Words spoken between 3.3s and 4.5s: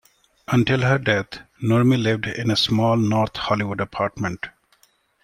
Hollywood apartment.